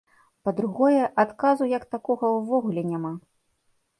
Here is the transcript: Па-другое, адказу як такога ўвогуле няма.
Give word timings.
Па-другое, 0.47 1.01
адказу 1.23 1.67
як 1.77 1.85
такога 1.95 2.25
ўвогуле 2.37 2.81
няма. 2.95 3.13